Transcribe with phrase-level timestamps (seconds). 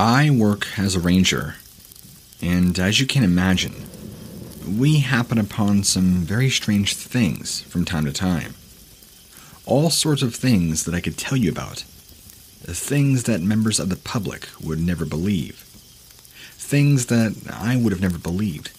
[0.00, 1.56] I work as a ranger,
[2.40, 3.74] and as you can imagine,
[4.64, 8.54] we happen upon some very strange things from time to time.
[9.66, 11.78] All sorts of things that I could tell you about.
[11.78, 15.64] Things that members of the public would never believe.
[16.52, 18.70] Things that I would have never believed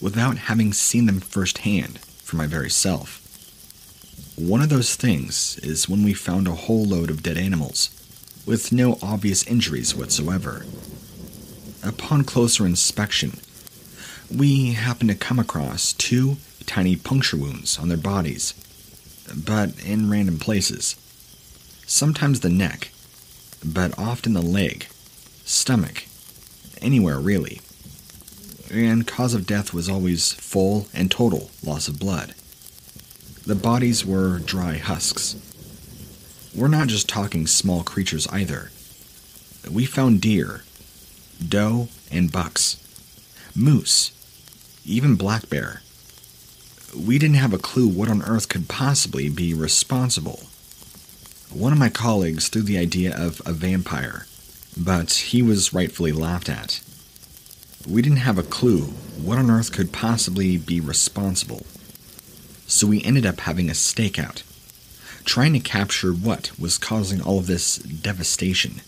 [0.00, 3.20] without having seen them firsthand for my very self.
[4.34, 8.03] One of those things is when we found a whole load of dead animals
[8.46, 10.64] with no obvious injuries whatsoever.
[11.82, 13.38] Upon closer inspection,
[14.34, 18.54] we happened to come across two tiny puncture wounds on their bodies,
[19.34, 20.96] but in random places.
[21.86, 22.90] Sometimes the neck,
[23.64, 24.86] but often the leg,
[25.44, 26.04] stomach,
[26.80, 27.60] anywhere really.
[28.72, 32.34] And cause of death was always full and total loss of blood.
[33.46, 35.36] The bodies were dry husks.
[36.54, 38.70] We're not just talking small creatures either.
[39.68, 40.62] We found deer,
[41.46, 42.76] doe, and bucks,
[43.56, 44.12] moose,
[44.84, 45.82] even black bear.
[46.96, 50.44] We didn't have a clue what on earth could possibly be responsible.
[51.52, 54.26] One of my colleagues threw the idea of a vampire,
[54.76, 56.80] but he was rightfully laughed at.
[57.88, 61.66] We didn't have a clue what on earth could possibly be responsible.
[62.68, 64.42] So we ended up having a stakeout,
[65.24, 68.80] trying to capture what was causing all of this devastation.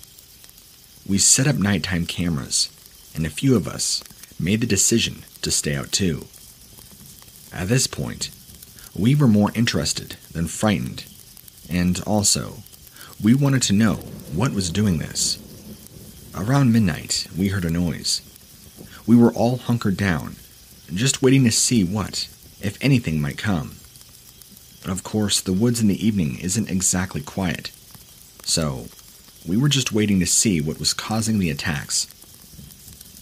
[1.09, 2.69] We set up nighttime cameras,
[3.15, 4.03] and a few of us
[4.39, 6.27] made the decision to stay out too.
[7.53, 8.31] At this point,
[8.95, 11.05] we were more interested than frightened,
[11.71, 12.63] and also,
[13.23, 13.95] we wanted to know
[14.35, 15.39] what was doing this.
[16.35, 18.21] Around midnight, we heard a noise.
[19.07, 20.37] We were all hunkered down,
[20.93, 22.29] just waiting to see what,
[22.61, 23.77] if anything, might come.
[24.89, 27.71] Of course, the woods in the evening isn't exactly quiet,
[28.45, 28.87] so
[29.47, 32.07] we were just waiting to see what was causing the attacks.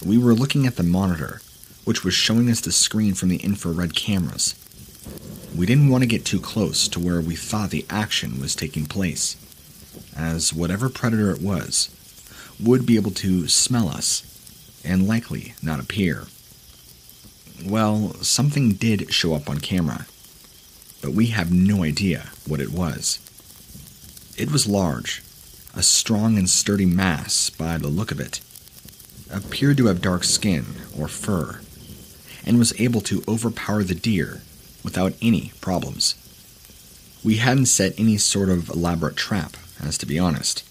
[0.04, 1.40] We were looking at the monitor,
[1.84, 4.54] which was showing us the screen from the infrared cameras.
[5.56, 8.86] We didn't want to get too close to where we thought the action was taking
[8.86, 9.36] place,
[10.16, 11.90] as whatever predator it was
[12.62, 14.22] would be able to smell us
[14.84, 16.24] and likely not appear.
[17.64, 20.06] Well, something did show up on camera,
[21.04, 23.18] but we have no idea what it was.
[24.38, 25.22] It was large,
[25.76, 28.40] a strong and sturdy mass by the look of it
[29.30, 30.64] appeared to have dark skin
[30.98, 31.60] or fur,
[32.46, 34.40] and was able to overpower the deer
[34.82, 36.14] without any problems.
[37.22, 40.64] We hadn't set any sort of elaborate trap, as to be honest.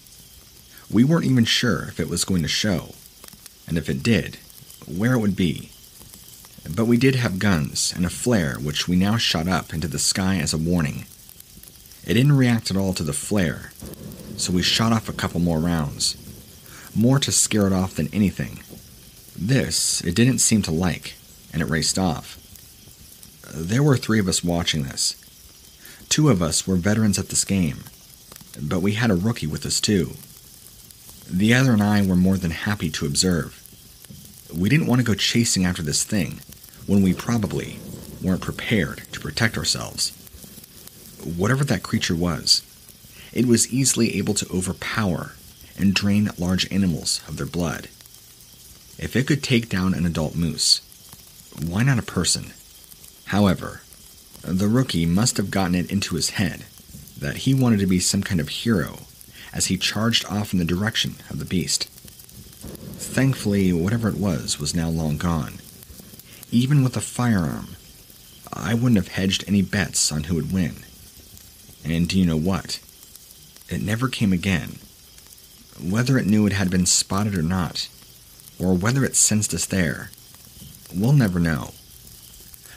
[0.90, 2.96] We weren't even sure if it was going to show,
[3.68, 4.38] and if it did,
[4.84, 5.70] where it would be.
[6.72, 9.98] But we did have guns and a flare which we now shot up into the
[9.98, 11.06] sky as a warning.
[12.06, 13.72] It didn't react at all to the flare,
[14.36, 16.16] so we shot off a couple more rounds
[16.94, 18.60] more to scare it off than anything.
[19.36, 21.14] This it didn't seem to like,
[21.52, 22.38] and it raced off.
[23.52, 25.20] There were three of us watching this.
[26.08, 27.84] Two of us were veterans at this game,
[28.60, 30.12] but we had a rookie with us too.
[31.28, 33.60] The other and I were more than happy to observe.
[34.54, 36.40] We didn't want to go chasing after this thing
[36.86, 37.78] when we probably
[38.22, 40.12] weren't prepared to protect ourselves.
[41.36, 42.62] Whatever that creature was,
[43.32, 45.32] it was easily able to overpower
[45.78, 47.88] and drain large animals of their blood.
[48.96, 50.80] If it could take down an adult moose,
[51.60, 52.52] why not a person?
[53.26, 53.82] However,
[54.42, 56.64] the rookie must have gotten it into his head
[57.18, 59.00] that he wanted to be some kind of hero
[59.52, 61.84] as he charged off in the direction of the beast.
[62.96, 65.54] Thankfully, whatever it was was now long gone.
[66.54, 67.76] Even with a firearm,
[68.52, 70.76] I wouldn't have hedged any bets on who would win.
[71.84, 72.80] And do you know what?
[73.68, 74.78] It never came again
[75.82, 77.88] whether it knew it had been spotted or not,
[78.58, 80.10] or whether it sensed us there,
[80.94, 81.72] we'll never know.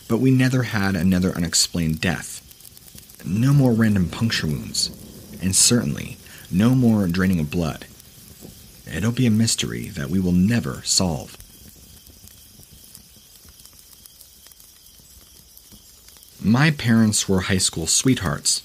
[0.07, 2.41] But we never had another unexplained death.
[3.25, 4.89] No more random puncture wounds,
[5.41, 6.17] and certainly
[6.49, 7.85] no more draining of blood.
[8.91, 11.37] It'll be a mystery that we will never solve.
[16.47, 18.63] My parents were high school sweethearts,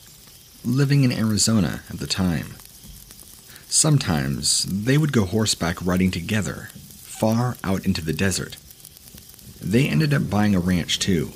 [0.65, 2.55] living in Arizona at the time.
[3.67, 8.57] Sometimes they would go horseback riding together, far out into the desert.
[9.61, 11.33] They ended up buying a ranch too.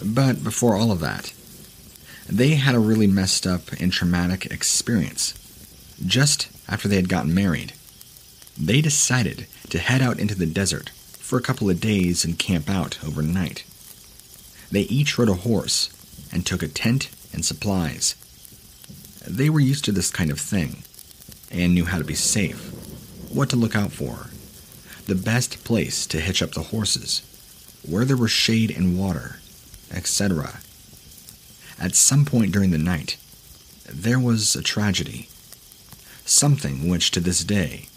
[0.00, 1.32] But before all of that,
[2.28, 5.34] they had a really messed up and traumatic experience.
[6.06, 7.72] Just after they had gotten married,
[8.56, 12.70] they decided to head out into the desert for a couple of days and camp
[12.70, 13.64] out overnight.
[14.70, 15.88] They each rode a horse
[16.32, 18.14] and took a tent and supplies.
[19.26, 20.82] They were used to this kind of thing
[21.50, 22.72] and knew how to be safe.
[23.30, 24.30] what to look out for,
[25.06, 27.22] the best place to hitch up the horses,
[27.86, 29.38] where there was shade and water,
[29.92, 30.60] etc.
[31.78, 33.16] At some point during the night,
[33.88, 35.28] there was a tragedy.
[36.24, 37.88] Something which, to this day,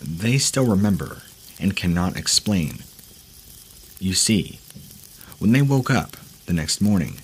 [0.00, 1.22] they still remember
[1.58, 2.78] and cannot explain.
[3.98, 4.60] You see,
[5.38, 6.16] when they woke up
[6.46, 7.18] the next morning,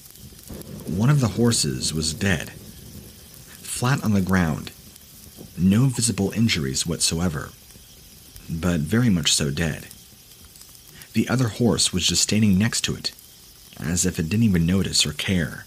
[0.87, 4.71] one of the horses was dead, flat on the ground,
[5.57, 7.51] no visible injuries whatsoever,
[8.51, 9.87] but very much so dead.
[11.15, 13.13] The other horse was just standing next to it,
[13.81, 15.65] as if it didn't even notice or care.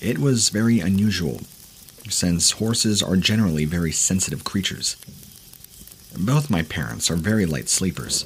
[0.00, 1.42] It was very unusual,
[2.08, 4.96] since horses are generally very sensitive creatures.
[6.18, 8.24] Both my parents are very light sleepers.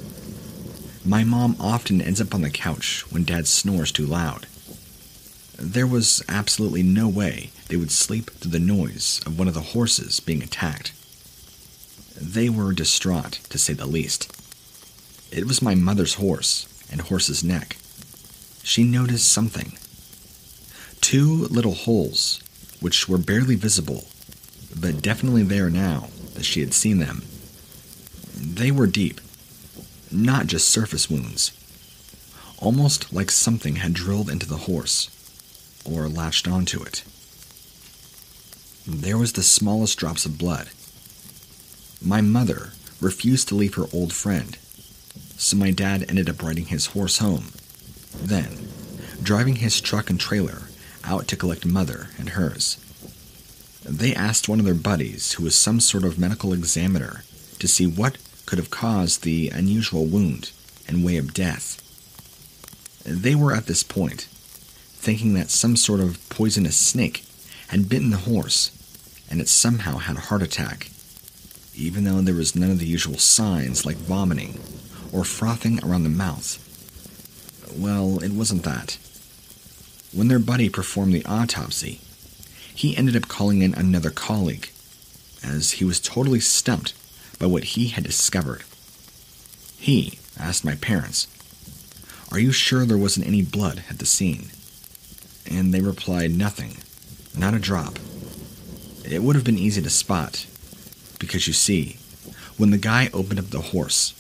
[1.07, 4.47] My mom often ends up on the couch when dad snores too loud.
[5.59, 9.61] There was absolutely no way they would sleep through the noise of one of the
[9.61, 10.93] horses being attacked.
[12.17, 14.33] They were distraught, to say the least.
[15.31, 17.77] It was my mother's horse and horse's neck.
[18.63, 19.77] She noticed something
[21.03, 22.41] two little holes,
[22.81, 24.05] which were barely visible,
[24.75, 27.23] but definitely there now that she had seen them.
[28.35, 29.21] They were deep,
[30.15, 31.53] not just surface wounds,
[32.59, 35.11] almost like something had drilled into the horse
[35.85, 37.05] or latched onto it.
[38.87, 40.69] There was the smallest drops of blood.
[42.03, 44.57] My mother refused to leave her old friend,
[45.37, 47.47] so my dad ended up riding his horse home.
[48.15, 48.69] Then,
[49.23, 50.69] driving his truck and trailer
[51.03, 52.79] out to collect Mother and hers.
[53.85, 57.25] They asked one of their buddies, who was some sort of medical examiner,
[57.59, 60.51] to see what could have caused the unusual wound
[60.89, 61.81] and way of death.
[63.05, 64.23] They were at this point,
[64.97, 67.25] thinking that some sort of poisonous snake
[67.69, 68.71] had bitten the horse
[69.31, 70.91] and it somehow had a heart attack,
[71.75, 74.61] even though there was none of the usual signs like vomiting
[75.13, 76.61] or frothing around the mouth.
[77.77, 78.99] Well, it wasn't that.
[80.13, 82.01] When their buddy performed the autopsy,
[82.75, 84.71] he ended up calling in another colleague,
[85.43, 86.95] as he was totally stumped
[87.39, 88.63] by what he had discovered.
[89.79, 91.27] He asked my parents,
[92.31, 94.51] Are you sure there wasn't any blood at the scene?
[95.51, 96.79] And they replied, Nothing,
[97.39, 97.99] not a drop.
[99.05, 100.47] It would have been easy to spot,
[101.19, 101.99] because you see,
[102.57, 104.15] when the guy opened up the horse,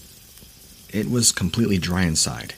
[0.93, 2.55] it was completely dry inside.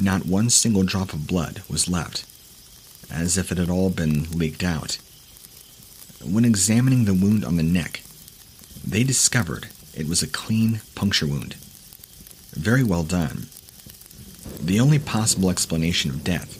[0.00, 2.24] Not one single drop of blood was left
[3.10, 4.98] as if it had all been leaked out.
[6.24, 8.02] When examining the wound on the neck,
[8.90, 11.56] they discovered it was a clean puncture wound.
[12.52, 13.46] Very well done.
[14.60, 16.56] The only possible explanation of death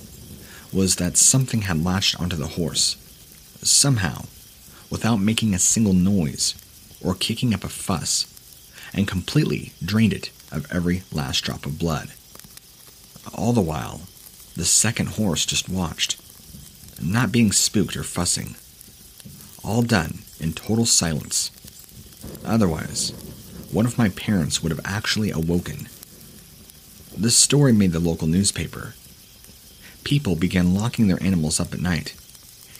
[0.72, 2.96] was that something had latched onto the horse,
[3.62, 4.26] somehow,
[4.90, 6.54] without making a single noise
[7.02, 8.26] or kicking up a fuss,
[8.92, 12.12] and completely drained it of every last drop of blood.
[13.34, 14.02] All the while,
[14.54, 16.20] the second horse just watched
[17.00, 18.56] not being spooked or fussing.
[19.64, 21.50] All done in total silence.
[22.48, 23.12] Otherwise,
[23.70, 25.88] one of my parents would have actually awoken.
[27.16, 28.94] This story made the local newspaper.
[30.02, 32.16] People began locking their animals up at night,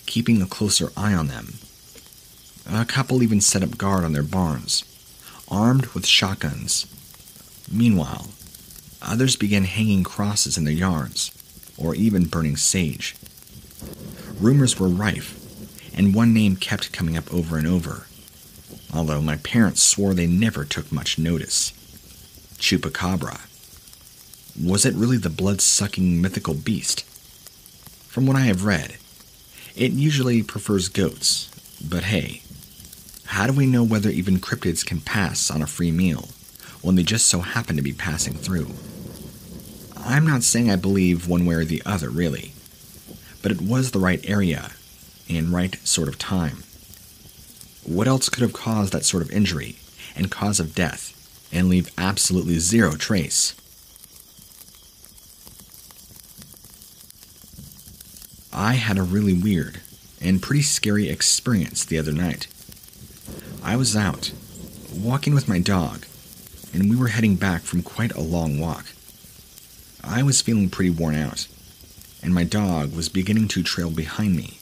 [0.07, 1.55] keeping a closer eye on them.
[2.71, 4.85] A couple even set up guard on their barns,
[5.49, 6.87] armed with shotguns.
[7.71, 8.29] Meanwhile,
[9.03, 11.31] others began hanging crosses in their yards,
[11.77, 13.15] or even burning sage
[14.41, 15.35] rumors were rife,
[15.97, 18.07] and one name kept coming up over and over,
[18.93, 21.73] although my parents swore they never took much notice
[22.59, 23.41] Chupacabra.
[24.63, 27.05] Was it really the blood sucking mythical beast?
[28.09, 28.97] From what I have read,
[29.77, 31.49] it usually prefers goats,
[31.87, 32.43] but hey,
[33.27, 36.29] how do we know whether even cryptids can pass on a free meal
[36.83, 38.71] when they just so happen to be passing through?
[39.97, 42.53] I'm not saying I believe one way or the other, really
[43.43, 44.71] but it was the right area
[45.29, 46.65] and right sort of time.
[47.89, 49.77] What else could have caused that sort of injury
[50.15, 51.15] and cause of death
[51.51, 53.55] and leave absolutely zero trace?
[58.53, 59.81] I had a really weird
[60.21, 62.47] and pretty scary experience the other night.
[63.63, 64.33] I was out,
[64.95, 66.05] walking with my dog,
[66.75, 68.87] and we were heading back from quite a long walk.
[70.05, 71.49] I was feeling pretty worn out
[72.23, 74.59] and my dog was beginning to trail behind me.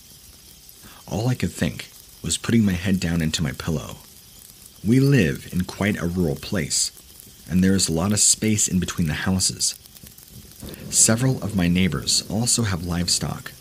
[1.08, 1.90] All I could think
[2.26, 3.98] was putting my head down into my pillow.
[4.84, 6.90] We live in quite a rural place,
[7.48, 9.76] and there is a lot of space in between the houses.
[10.90, 13.52] Several of my neighbors also have livestock,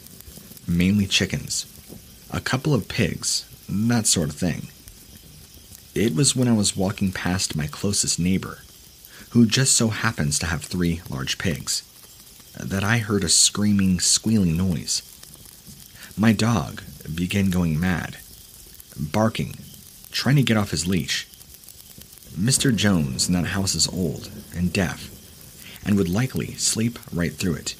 [0.67, 1.67] mainly chickens,
[2.31, 4.69] a couple of pigs, that sort of thing.
[5.93, 8.63] It was when I was walking past my closest neighbor,
[9.29, 11.83] who just so happens to have three large pigs,
[12.59, 15.03] that I heard a screaming, squealing noise.
[16.17, 16.81] My dog
[17.13, 18.17] began going mad,
[18.99, 19.55] barking,
[20.11, 21.27] trying to get off his leash.
[22.37, 22.75] Mr.
[22.75, 25.09] Jones in that house is old and deaf
[25.85, 27.75] and would likely sleep right through it,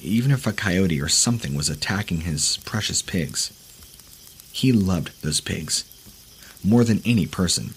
[0.00, 3.52] even if a coyote or something was attacking his precious pigs.
[4.52, 5.84] He loved those pigs
[6.62, 7.74] more than any person.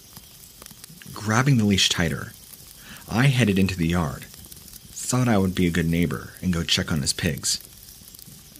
[1.12, 2.32] Grabbing the leash tighter,
[3.08, 6.92] I headed into the yard, thought I would be a good neighbor and go check
[6.92, 7.60] on his pigs.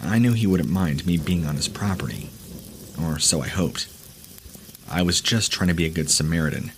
[0.01, 2.31] I knew he wouldn't mind me being on his property,
[3.05, 3.89] or so I hoped.
[4.91, 6.73] I was just trying to be a good Samaritan.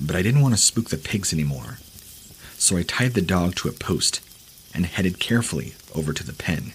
[0.00, 1.78] But I didn't want to spook the pigs anymore,
[2.58, 4.20] so I tied the dog to a post
[4.74, 6.72] and headed carefully over to the pen.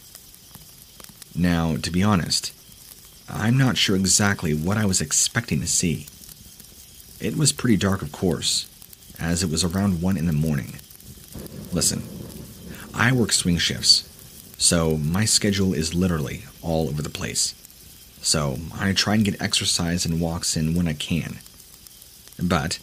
[1.35, 2.51] Now, to be honest,
[3.29, 6.07] I'm not sure exactly what I was expecting to see.
[7.19, 8.67] It was pretty dark, of course,
[9.19, 10.75] as it was around 1 in the morning.
[11.71, 12.03] Listen,
[12.93, 14.09] I work swing shifts,
[14.57, 17.53] so my schedule is literally all over the place.
[18.21, 21.39] So I try and get exercise and walks in when I can.
[22.41, 22.79] But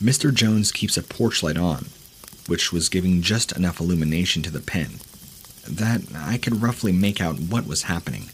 [0.00, 0.32] Mr.
[0.32, 1.86] Jones keeps a porch light on,
[2.46, 5.00] which was giving just enough illumination to the pen
[5.68, 8.30] that I could roughly make out what was happening.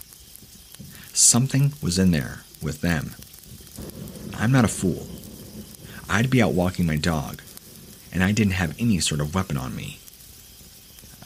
[1.12, 3.14] Something was in there with them.
[4.38, 5.06] I'm not a fool.
[6.09, 7.42] I'd be out walking my dog,
[8.12, 9.99] and I didn't have any sort of weapon on me.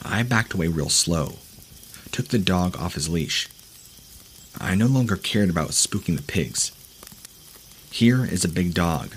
[0.03, 1.35] I backed away real slow,
[2.11, 3.47] took the dog off his leash.
[4.59, 6.71] I no longer cared about spooking the pigs.
[7.91, 9.15] Here is a big dog,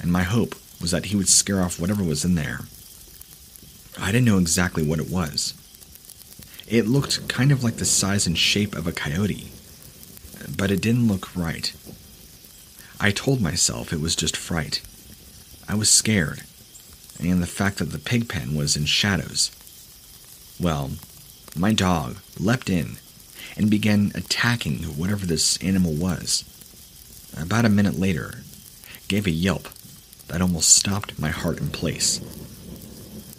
[0.00, 2.60] and my hope was that he would scare off whatever was in there.
[4.00, 5.54] I didn't know exactly what it was.
[6.68, 9.50] It looked kind of like the size and shape of a coyote,
[10.56, 11.72] but it didn't look right.
[13.00, 14.82] I told myself it was just fright.
[15.68, 16.42] I was scared,
[17.18, 19.50] and the fact that the pig pen was in shadows.
[20.60, 20.90] Well,
[21.56, 22.98] my dog leapt in
[23.58, 26.44] and began attacking whatever this animal was.
[27.36, 28.42] About a minute later,
[29.08, 29.68] gave a yelp
[30.28, 32.20] that almost stopped my heart in place.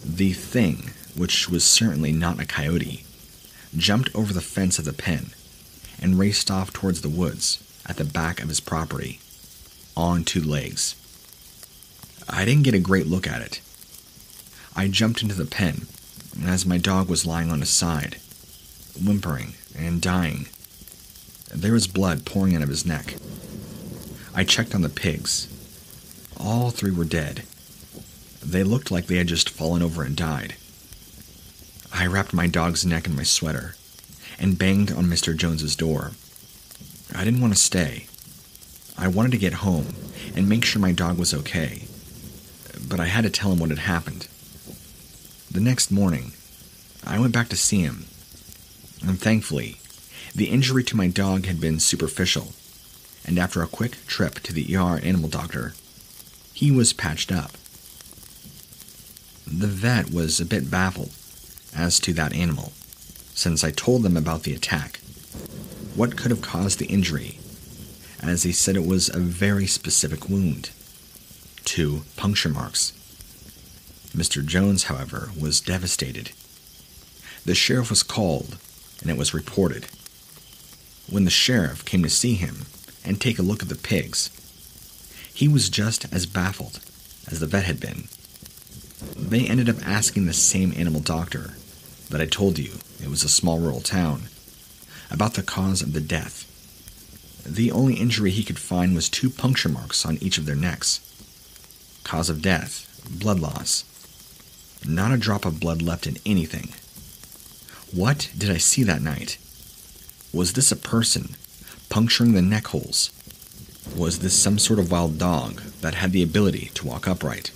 [0.04, 3.04] The thing, which was certainly not a coyote,
[3.76, 5.30] jumped over the fence of the pen
[6.02, 9.20] and raced off towards the woods at the back of his property
[9.96, 10.96] on two legs.
[12.28, 13.60] I didn't get a great look at it.
[14.76, 15.86] I jumped into the pen,
[16.36, 18.16] and as my dog was lying on his side,
[19.02, 20.46] whimpering and dying,
[21.54, 23.14] there was blood pouring out of his neck.
[24.34, 25.48] I checked on the pigs.
[26.38, 27.42] All three were dead.
[28.42, 30.54] They looked like they had just fallen over and died.
[31.92, 33.74] I wrapped my dog's neck in my sweater
[34.38, 35.36] and banged on Mr.
[35.36, 36.12] Jones's door.
[37.14, 38.06] I didn't want to stay.
[38.96, 39.94] I wanted to get home
[40.34, 41.82] and make sure my dog was okay,
[42.88, 44.28] but I had to tell him what had happened.
[45.50, 46.32] The next morning,
[47.04, 48.06] I went back to see him,
[49.02, 49.80] and thankfully,
[50.34, 52.52] the injury to my dog had been superficial,
[53.26, 55.74] and after a quick trip to the ER animal doctor,
[56.52, 57.52] he was patched up.
[59.46, 61.12] The vet was a bit baffled
[61.74, 62.72] as to that animal
[63.34, 65.00] since I told them about the attack.
[65.94, 67.38] What could have caused the injury?
[68.22, 70.70] As he said it was a very specific wound.
[71.64, 72.92] Two puncture marks.
[74.14, 74.44] Mr.
[74.44, 76.32] Jones, however, was devastated.
[77.46, 78.58] The sheriff was called,
[79.00, 79.86] and it was reported.
[81.08, 82.66] When the sheriff came to see him
[83.04, 84.30] and take a look at the pigs,
[85.32, 86.80] he was just as baffled
[87.30, 88.08] as the vet had been.
[89.16, 91.54] They ended up asking the same animal doctor
[92.10, 94.24] that I told you it was a small rural town,
[95.10, 96.46] about the cause of the death.
[97.46, 101.00] The only injury he could find was two puncture marks on each of their necks.
[102.04, 103.84] Cause of death blood loss.
[104.86, 106.74] Not a drop of blood left in anything.
[107.92, 109.36] What did I see that night?
[110.32, 111.34] Was this a person
[111.88, 113.10] puncturing the neck holes?
[113.96, 117.50] Was this some sort of wild dog that had the ability to walk upright?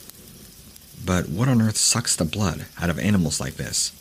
[1.04, 3.92] But what on earth sucks the blood out of animals like this?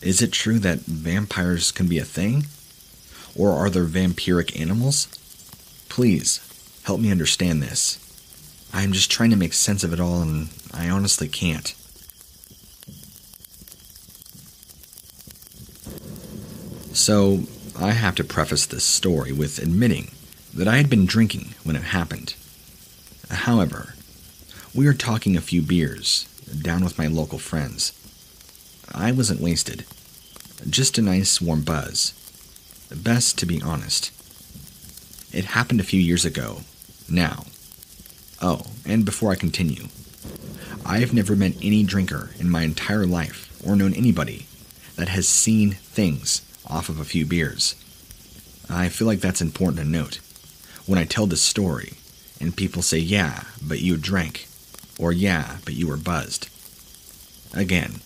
[0.00, 2.46] Is it true that vampires can be a thing?
[3.36, 5.06] Or are there vampiric animals?
[5.90, 6.40] Please,
[6.84, 7.98] help me understand this.
[8.72, 11.74] I am just trying to make sense of it all, and I honestly can't.
[16.94, 17.44] So,
[17.78, 20.10] I have to preface this story with admitting
[20.52, 22.34] that I had been drinking when it happened.
[23.30, 23.94] However,
[24.74, 26.26] we were talking a few beers,
[26.60, 27.92] down with my local friends.
[28.94, 29.86] I wasn't wasted.
[30.68, 32.12] Just a nice warm buzz.
[32.94, 34.12] Best to be honest.
[35.34, 36.60] It happened a few years ago,
[37.08, 37.46] Now,
[38.42, 39.86] oh, and before I continue,
[40.84, 44.46] I have never met any drinker in my entire life or known anybody
[44.96, 47.74] that has seen things off of a few beers.
[48.70, 50.20] I feel like that's important to note
[50.86, 51.94] when I tell this story
[52.40, 54.48] and people say, yeah, but you drank,
[54.98, 56.48] or yeah, but you were buzzed.
[57.54, 58.00] Again,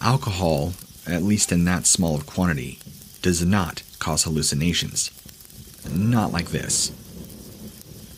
[0.00, 0.74] alcohol,
[1.06, 2.80] at least in that small of quantity,
[3.22, 5.10] does not cause hallucinations.
[5.88, 6.92] Not like this.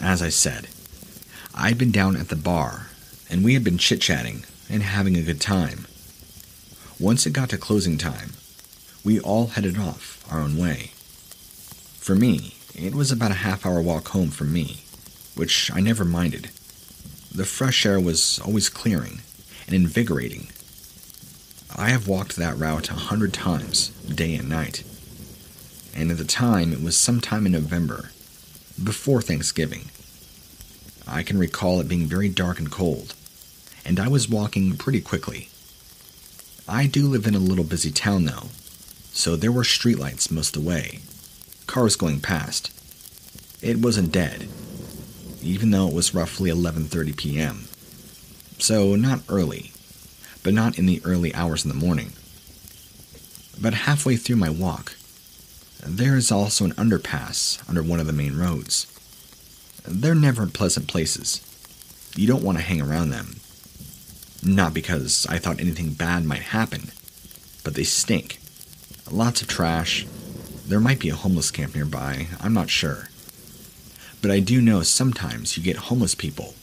[0.00, 0.68] As I said,
[1.54, 2.88] I'd been down at the bar,
[3.30, 5.86] and we had been chit chatting and having a good time.
[6.98, 8.32] Once it got to closing time,
[9.06, 10.90] we all headed off our own way.
[12.00, 14.82] For me, it was about a half hour walk home from me,
[15.36, 16.50] which I never minded.
[17.32, 19.20] The fresh air was always clearing
[19.66, 20.48] and invigorating.
[21.76, 24.82] I have walked that route a hundred times, day and night.
[25.94, 28.10] And at the time, it was sometime in November,
[28.82, 29.84] before Thanksgiving.
[31.06, 33.14] I can recall it being very dark and cold,
[33.84, 35.48] and I was walking pretty quickly.
[36.66, 38.48] I do live in a little busy town, though,
[39.16, 41.00] so there were streetlights most of the way,
[41.66, 42.70] cars going past.
[43.62, 44.46] It wasn't dead,
[45.42, 47.64] even though it was roughly 11:30 p.m.
[48.58, 49.72] So not early,
[50.42, 52.12] but not in the early hours in the morning.
[53.58, 54.96] But halfway through my walk,
[55.82, 58.86] there is also an underpass under one of the main roads.
[59.88, 61.40] They're never pleasant places.
[62.16, 63.36] You don't want to hang around them.
[64.44, 66.90] Not because I thought anything bad might happen,
[67.64, 68.40] but they stink.
[69.10, 70.04] Lots of trash.
[70.66, 73.08] There might be a homeless camp nearby, I'm not sure.
[74.20, 76.54] But I do know sometimes you get homeless people.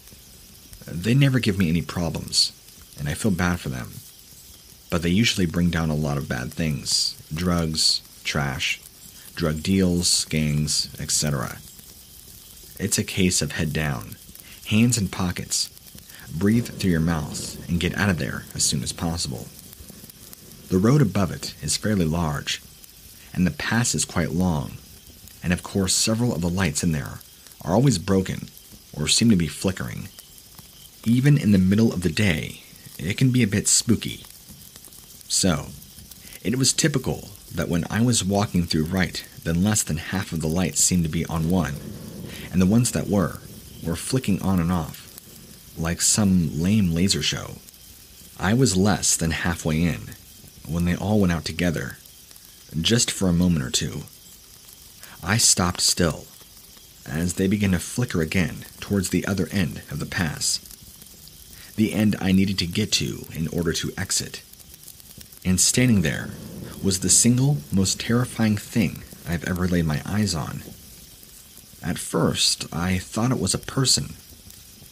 [0.85, 2.51] They never give me any problems,
[2.99, 3.91] and I feel bad for them.
[4.89, 8.81] But they usually bring down a lot of bad things drugs, trash,
[9.35, 11.59] drug deals, gangs, etc.
[12.77, 14.17] It's a case of head down,
[14.65, 15.69] hands in pockets,
[16.37, 19.47] breathe through your mouth, and get out of there as soon as possible.
[20.69, 22.61] The road above it is fairly large,
[23.33, 24.77] and the pass is quite long,
[25.43, 27.19] and of course, several of the lights in there
[27.61, 28.47] are always broken
[28.93, 30.07] or seem to be flickering.
[31.03, 32.63] Even in the middle of the day,
[32.97, 34.23] it can be a bit spooky.
[35.27, 35.67] So,
[36.43, 40.41] it was typical that when I was walking through right, then less than half of
[40.41, 41.75] the lights seemed to be on one,
[42.51, 43.39] and the ones that were,
[43.83, 45.09] were flicking on and off,
[45.77, 47.57] like some lame laser show.
[48.39, 50.09] I was less than halfway in
[50.67, 51.97] when they all went out together,
[52.79, 54.03] just for a moment or two.
[55.23, 56.25] I stopped still
[57.05, 60.59] as they began to flicker again towards the other end of the pass,
[61.75, 64.41] the end I needed to get to in order to exit.
[65.45, 66.29] And standing there
[66.83, 70.63] was the single most terrifying thing I've ever laid my eyes on.
[71.81, 74.15] At first, I thought it was a person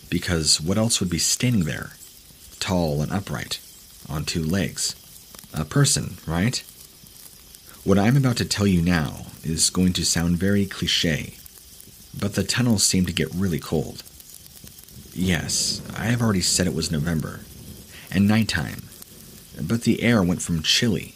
[0.09, 1.91] because what else would be standing there,
[2.59, 3.59] tall and upright,
[4.09, 4.95] on two legs?
[5.53, 6.63] A person, right?
[7.83, 11.35] What I'm about to tell you now is going to sound very cliche,
[12.17, 14.03] but the tunnels seem to get really cold.
[15.13, 17.41] Yes, I have already said it was November,
[18.09, 18.83] and nighttime,
[19.61, 21.15] but the air went from chilly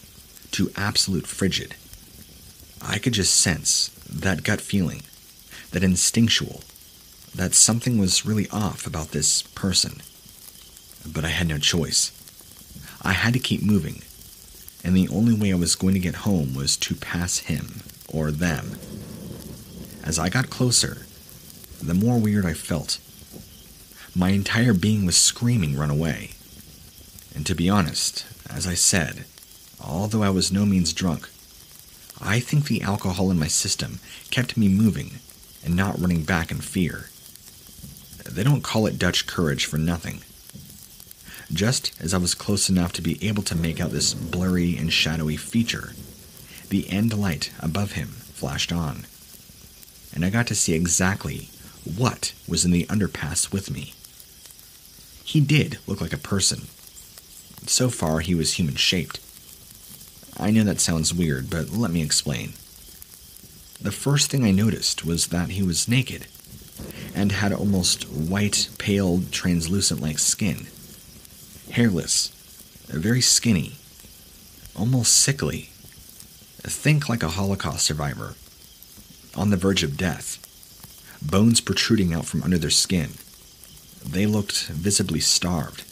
[0.51, 1.75] to absolute frigid.
[2.81, 5.03] I could just sense that gut feeling,
[5.71, 6.61] that instinctual,
[7.33, 10.01] that something was really off about this person.
[11.07, 12.11] But I had no choice.
[13.01, 14.01] I had to keep moving,
[14.85, 18.29] and the only way I was going to get home was to pass him or
[18.29, 18.77] them.
[20.03, 21.07] As I got closer,
[21.81, 22.99] the more weird I felt.
[24.15, 26.31] My entire being was screaming, run away.
[27.33, 29.25] And to be honest, as I said,
[29.83, 31.29] although I was no means drunk,
[32.21, 35.19] I think the alcohol in my system kept me moving
[35.65, 37.09] and not running back in fear.
[38.23, 40.21] They don't call it Dutch courage for nothing.
[41.53, 44.91] Just as I was close enough to be able to make out this blurry and
[44.91, 45.93] shadowy feature,
[46.69, 49.05] the end light above him flashed on,
[50.13, 51.49] and I got to see exactly
[51.83, 53.93] what was in the underpass with me.
[55.23, 56.61] He did look like a person.
[57.67, 59.19] So far, he was human shaped.
[60.37, 62.53] I know that sounds weird, but let me explain.
[63.79, 66.27] The first thing I noticed was that he was naked
[67.13, 70.67] and had almost white, pale, translucent like skin.
[71.71, 72.29] Hairless,
[72.87, 73.73] very skinny,
[74.75, 75.69] almost sickly.
[76.61, 78.35] Think like a Holocaust survivor,
[79.35, 80.39] on the verge of death,
[81.21, 83.11] bones protruding out from under their skin.
[84.05, 85.83] They looked visibly starved,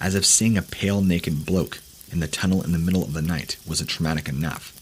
[0.00, 3.22] as if seeing a pale, naked bloke in the tunnel in the middle of the
[3.22, 4.72] night wasn't traumatic enough.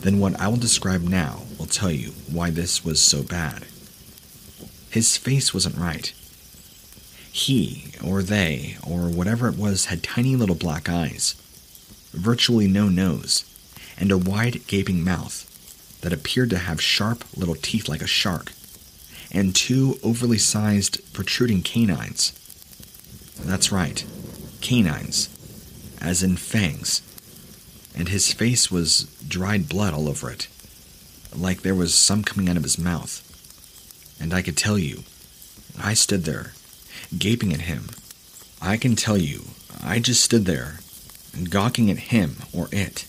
[0.00, 3.66] Then what I will describe now will tell you why this was so bad.
[4.90, 6.12] His face wasn't right.
[7.32, 11.34] He, or they, or whatever it was, had tiny little black eyes,
[12.12, 13.46] virtually no nose,
[13.98, 15.48] and a wide gaping mouth
[16.02, 18.52] that appeared to have sharp little teeth like a shark,
[19.32, 22.32] and two overly sized protruding canines.
[23.42, 24.04] That's right,
[24.60, 25.30] canines,
[26.02, 27.00] as in fangs,
[27.96, 30.48] and his face was dried blood all over it,
[31.34, 33.26] like there was some coming out of his mouth.
[34.20, 35.04] And I could tell you,
[35.82, 36.52] I stood there
[37.18, 37.90] gaping at him.
[38.60, 39.42] I can tell you,
[39.82, 40.78] I just stood there,
[41.50, 43.06] gawking at him or it.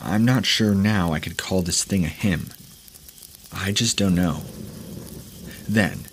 [0.00, 2.48] I'm not sure now I could call this thing a him.
[3.52, 4.42] I just don't know.
[5.68, 6.06] Then,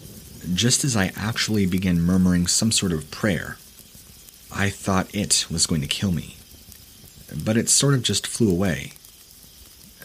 [0.54, 3.58] just as I actually began murmuring some sort of prayer,
[4.54, 6.38] I thought it was going to kill me.
[7.43, 8.93] But it sort of just flew away.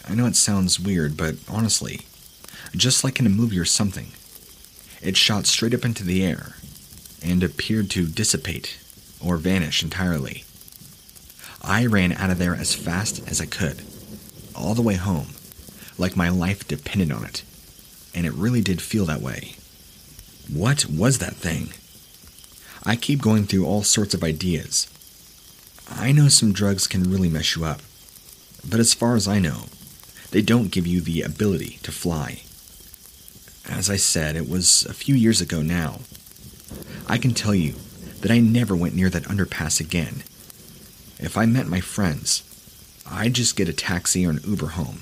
[0.07, 2.01] I know it sounds weird, but honestly,
[2.75, 4.07] just like in a movie or something,
[5.01, 6.55] it shot straight up into the air
[7.23, 8.77] and appeared to dissipate
[9.23, 10.43] or vanish entirely.
[11.61, 13.81] I ran out of there as fast as I could,
[14.55, 15.27] all the way home,
[15.97, 17.43] like my life depended on it,
[18.13, 19.55] and it really did feel that way.
[20.51, 21.69] What was that thing?
[22.85, 24.87] I keep going through all sorts of ideas.
[25.89, 27.79] I know some drugs can really mess you up,
[28.69, 29.65] but as far as I know,
[30.31, 32.41] they don't give you the ability to fly.
[33.69, 35.99] As I said, it was a few years ago now,
[37.07, 37.75] I can tell you
[38.21, 40.23] that I never went near that underpass again.
[41.19, 42.43] If I met my friends,
[43.09, 45.01] I'd just get a taxi or an Uber home,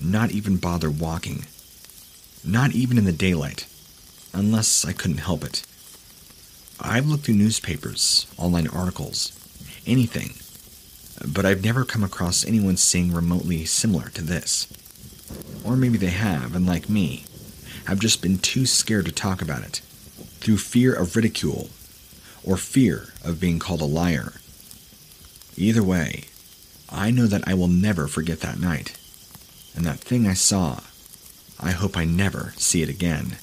[0.00, 1.46] not even bother walking.
[2.44, 3.66] Not even in the daylight,
[4.34, 5.64] unless I couldn't help it.
[6.78, 9.32] I've looked through newspapers, online articles,
[9.86, 10.34] anything,
[11.32, 14.68] but I've never come across anyone saying remotely similar to this.
[15.64, 17.24] Or maybe they have, and like me,
[17.86, 19.80] have just been too scared to talk about it
[20.44, 21.70] through fear of ridicule
[22.44, 24.34] or fear of being called a liar.
[25.56, 26.24] Either way,
[26.90, 28.96] I know that I will never forget that night.
[29.74, 30.80] And that thing I saw,
[31.58, 33.38] I hope I never see it again.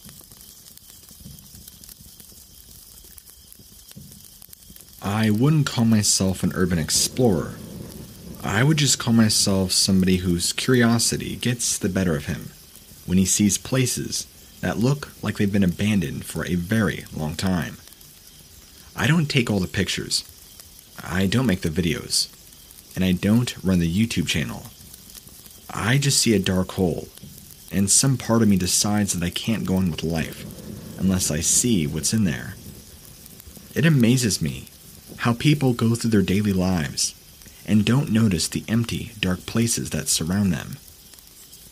[5.02, 7.56] I wouldn't call myself an urban explorer.
[8.44, 12.52] I would just call myself somebody whose curiosity gets the better of him
[13.08, 14.28] when he sees places
[14.62, 17.78] that look like they've been abandoned for a very long time.
[18.96, 20.24] I don't take all the pictures,
[21.04, 22.30] I don't make the videos,
[22.96, 24.68] and I don't run the YouTube channel.
[25.74, 27.08] I just see a dark hole,
[27.72, 30.46] and some part of me decides that I can't go on with life
[31.00, 32.56] unless I see what's in there.
[33.74, 34.68] It amazes me
[35.20, 37.16] how people go through their daily lives
[37.66, 40.78] and don't notice the empty, dark places that surround them.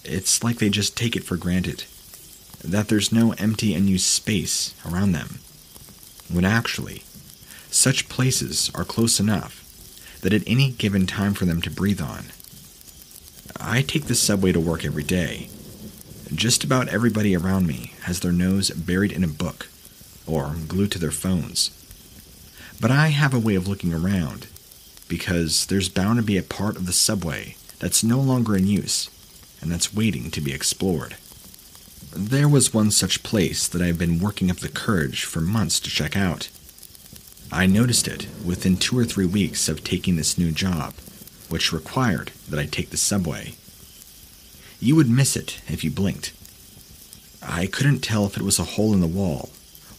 [0.04, 1.84] It's like they just take it for granted
[2.64, 5.40] that there's no empty unused space around them,
[6.32, 7.04] when actually,
[7.72, 9.64] such places are close enough
[10.22, 12.26] that at any given time for them to breathe on.
[13.60, 15.50] I take the subway to work every day.
[16.34, 19.68] Just about everybody around me has their nose buried in a book
[20.28, 21.72] or glued to their phones.
[22.80, 24.48] But I have a way of looking around
[25.08, 29.10] because there's bound to be a part of the subway that's no longer in use
[29.62, 31.16] and that's waiting to be explored.
[32.12, 35.80] There was one such place that I had been working up the courage for months
[35.82, 36.50] to check out.
[37.52, 40.96] I noticed it within two or three weeks of taking this new job,
[41.50, 43.54] which required that I take the subway.
[44.80, 46.34] You would miss it if you blinked.
[47.44, 49.50] I couldn't tell if it was a hole in the wall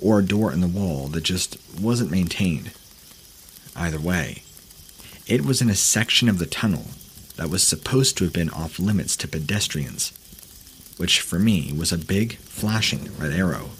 [0.01, 2.73] or a door in the wall that just wasn't maintained.
[3.77, 4.43] Either way,
[5.29, 6.87] it was in a section of the tunnel
[7.37, 10.13] that was supposed to have been off limits to pedestrians
[11.01, 13.71] which for me was a big, flashing red arrow.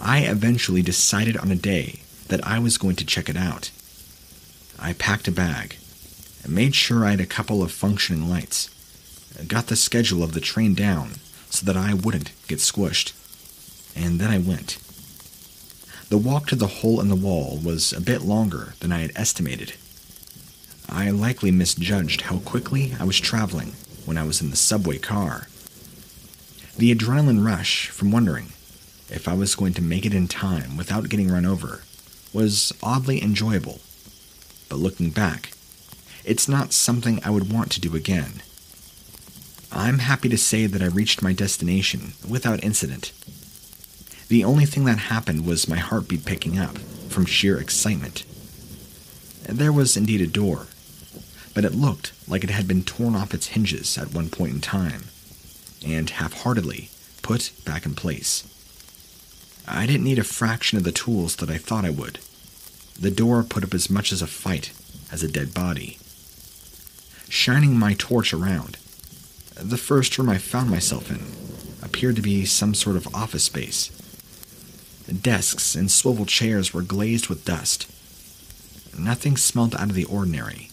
[0.00, 3.70] I eventually decided on a day that I was going to check it out.
[4.78, 5.76] I packed a bag
[6.42, 8.70] and made sure I had a couple of functioning lights,
[9.46, 11.16] got the schedule of the train down
[11.50, 13.12] so that I wouldn't get squished,
[13.94, 14.78] and then I went.
[16.08, 19.12] The walk to the hole in the wall was a bit longer than I had
[19.14, 19.74] estimated.
[20.88, 23.74] I likely misjudged how quickly I was traveling
[24.06, 25.48] when I was in the subway car.
[26.78, 28.46] The adrenaline rush from wondering
[29.10, 31.82] if I was going to make it in time without getting run over
[32.32, 33.80] was oddly enjoyable.
[34.70, 35.52] But looking back,
[36.24, 38.42] it's not something I would want to do again.
[39.70, 43.12] I'm happy to say that I reached my destination without incident.
[44.28, 46.78] The only thing that happened was my heartbeat picking up
[47.10, 48.24] from sheer excitement.
[49.42, 50.68] There was indeed a door,
[51.54, 54.60] but it looked like it had been torn off its hinges at one point in
[54.62, 55.02] time
[55.84, 56.90] and half heartedly
[57.22, 58.44] put back in place.
[59.66, 62.18] I didn't need a fraction of the tools that I thought I would.
[62.98, 64.72] The door put up as much as a fight
[65.10, 65.98] as a dead body.
[67.28, 68.76] Shining my torch around,
[69.54, 71.20] the first room I found myself in
[71.84, 73.90] appeared to be some sort of office space.
[75.22, 77.86] Desks and swivel chairs were glazed with dust.
[78.98, 80.70] Nothing smelled out of the ordinary,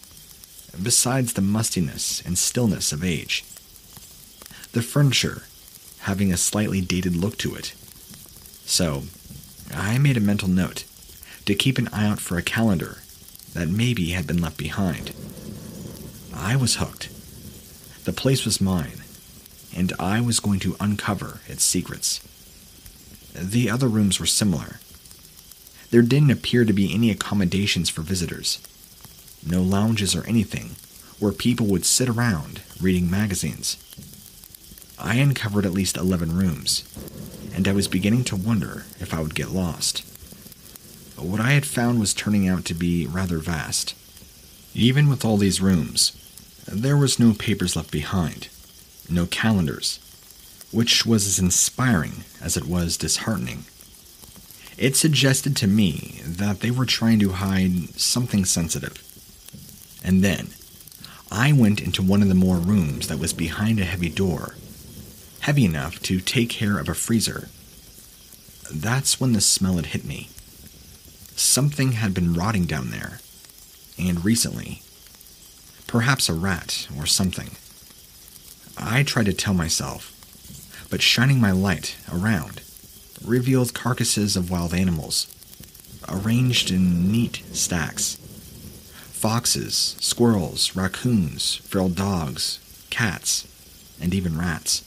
[0.82, 3.44] besides the mustiness and stillness of age.
[4.72, 5.42] The furniture
[6.00, 7.74] having a slightly dated look to it.
[8.64, 9.04] So,
[9.74, 10.84] I made a mental note
[11.44, 12.98] to keep an eye out for a calendar
[13.52, 15.12] that maybe had been left behind.
[16.32, 17.08] I was hooked.
[18.04, 19.02] The place was mine,
[19.74, 22.20] and I was going to uncover its secrets.
[23.34, 24.80] The other rooms were similar.
[25.90, 28.60] There didn't appear to be any accommodations for visitors.
[29.44, 30.76] No lounges or anything
[31.18, 33.76] where people would sit around reading magazines.
[35.00, 36.84] I uncovered at least 11 rooms,
[37.54, 40.04] and I was beginning to wonder if I would get lost.
[41.16, 43.94] But What I had found was turning out to be rather vast.
[44.74, 46.12] Even with all these rooms,
[46.66, 48.48] there was no papers left behind,
[49.08, 49.98] no calendars,
[50.70, 53.64] which was as inspiring as it was disheartening.
[54.78, 59.02] It suggested to me that they were trying to hide something sensitive.
[60.04, 60.48] And then,
[61.30, 64.54] I went into one of the more rooms that was behind a heavy door,
[65.40, 67.48] heavy enough to take care of a freezer.
[68.72, 70.28] That's when the smell had hit me.
[71.36, 73.20] Something had been rotting down there,
[73.98, 74.82] and recently.
[75.86, 77.50] Perhaps a rat or something.
[78.78, 80.14] I tried to tell myself,
[80.90, 82.62] but shining my light around
[83.24, 85.26] revealed carcasses of wild animals,
[86.08, 88.16] arranged in neat stacks.
[89.12, 93.46] Foxes, squirrels, raccoons, feral dogs, cats,
[94.00, 94.82] and even rats.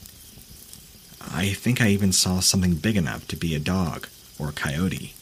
[1.31, 4.07] I think I even saw something big enough to be a dog
[4.39, 5.13] or a coyote.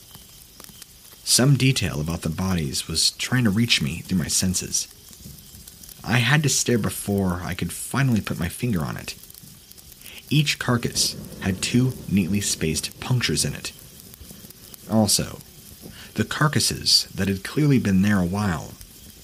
[1.23, 4.87] Some detail about the bodies was trying to reach me through my senses.
[6.03, 9.15] I had to stare before I could finally put my finger on it.
[10.29, 13.71] Each carcass had two neatly spaced punctures in it.
[14.89, 15.39] Also,
[16.15, 18.73] the carcasses that had clearly been there a while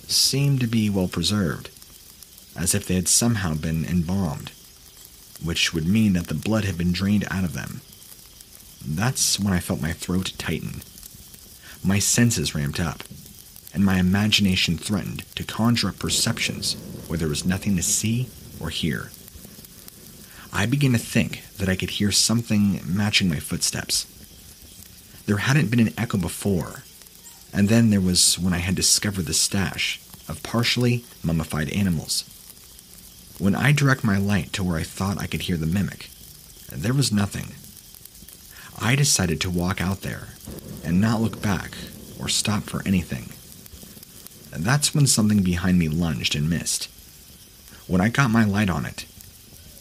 [0.08, 1.70] seemed to be well preserved,
[2.56, 4.52] as if they had somehow been embalmed,
[5.44, 7.82] which would mean that the blood had been drained out of them.
[8.86, 10.82] That's when I felt my throat tighten.
[11.84, 13.04] My senses ramped up
[13.74, 16.76] and my imagination threatened to conjure up perceptions
[17.08, 18.28] where there was nothing to see
[18.60, 19.12] or hear.
[20.52, 24.08] I began to think that I could hear something matching my footsteps.
[25.26, 26.84] There hadn't been an echo before,
[27.54, 32.24] and then there was when I had discovered the stash of partially mummified animals.
[33.40, 36.10] When I direct my light to where I thought I could hear the mimic,
[36.72, 37.54] there was nothing.
[38.80, 40.30] I decided to walk out there
[40.84, 41.78] and not look back
[42.20, 43.30] or stop for anything.
[44.60, 46.90] That's when something behind me lunged and missed.
[47.86, 49.06] When I got my light on it,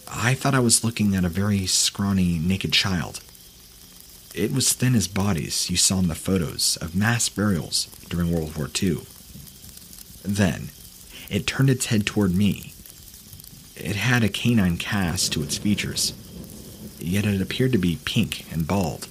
[0.07, 3.21] I thought I was looking at a very scrawny, naked child.
[4.35, 8.55] It was thin as bodies you saw in the photos of mass burials during World
[8.55, 8.99] War II.
[10.23, 10.69] Then,
[11.31, 12.75] it turned its head toward me.
[13.77, 16.15] It had a canine cast to its features,
[16.99, 19.07] yet it appeared to be pink and bald.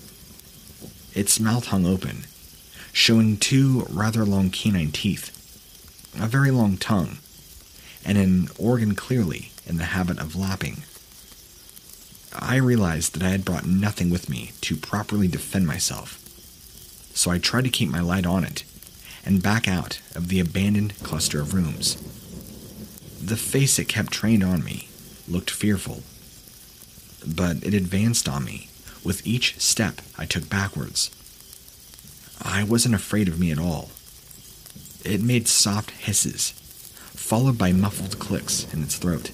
[1.13, 2.25] Its mouth hung open,
[2.91, 5.31] showing two rather long canine teeth
[6.19, 7.17] a very long tongue,
[8.03, 10.83] and an organ clearly in the habit of lapping.
[12.33, 16.19] I realized that I had brought nothing with me to properly defend myself,
[17.13, 18.63] so I tried to keep my light on it
[19.25, 21.97] and back out of the abandoned cluster of rooms.
[23.25, 24.87] The face it kept trained on me
[25.27, 26.03] looked fearful,
[27.25, 28.69] but it advanced on me
[29.03, 31.09] with each step I took backwards.
[32.39, 33.89] I wasn't afraid of me at all.
[35.03, 36.51] It made soft hisses,
[37.15, 39.31] followed by muffled clicks in its throat.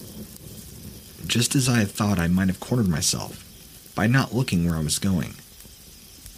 [1.27, 3.43] Just as I had thought I might have cornered myself
[3.93, 5.33] by not looking where I was going,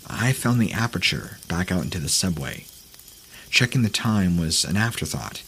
[0.08, 2.66] I found the aperture back out into the subway.
[3.52, 5.44] Checking the time was an afterthought.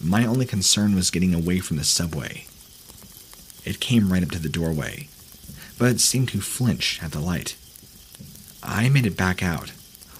[0.00, 2.46] My only concern was getting away from the subway.
[3.64, 5.08] It came right up to the doorway,
[5.78, 7.56] but seemed to flinch at the light.
[8.62, 9.72] I made it back out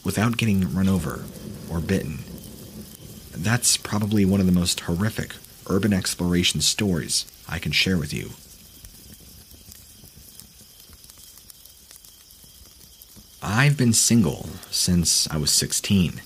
[0.05, 1.25] without getting run over
[1.71, 2.19] or bitten.
[3.33, 5.35] That's probably one of the most horrific
[5.69, 8.31] urban exploration stories I can share with you.
[13.43, 16.23] I've been single since I was 16.